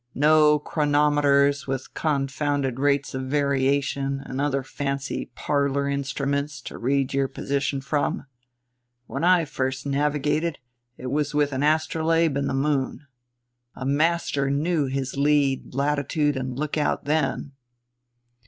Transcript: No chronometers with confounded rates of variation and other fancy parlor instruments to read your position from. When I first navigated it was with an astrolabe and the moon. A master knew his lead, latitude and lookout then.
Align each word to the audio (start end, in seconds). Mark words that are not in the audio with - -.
No 0.15 0.57
chronometers 0.57 1.67
with 1.67 1.93
confounded 1.93 2.79
rates 2.79 3.13
of 3.13 3.25
variation 3.27 4.19
and 4.25 4.41
other 4.41 4.63
fancy 4.63 5.29
parlor 5.35 5.87
instruments 5.87 6.59
to 6.61 6.79
read 6.79 7.13
your 7.13 7.27
position 7.27 7.81
from. 7.81 8.25
When 9.05 9.23
I 9.23 9.45
first 9.45 9.85
navigated 9.85 10.57
it 10.97 11.11
was 11.11 11.35
with 11.35 11.53
an 11.53 11.61
astrolabe 11.61 12.35
and 12.35 12.49
the 12.49 12.55
moon. 12.55 13.05
A 13.75 13.85
master 13.85 14.49
knew 14.49 14.87
his 14.87 15.17
lead, 15.17 15.75
latitude 15.75 16.35
and 16.35 16.57
lookout 16.57 17.05
then. 17.05 17.51